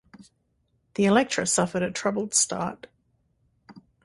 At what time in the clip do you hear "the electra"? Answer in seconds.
0.95-1.45